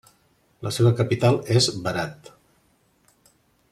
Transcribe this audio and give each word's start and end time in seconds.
La 0.67 0.71
seva 0.77 0.93
capital 1.01 1.37
és 1.59 1.69
Berat. 1.85 2.35